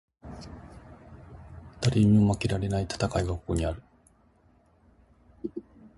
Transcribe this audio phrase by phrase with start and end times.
[1.79, 3.83] 誰にも負けられない戦いがここにある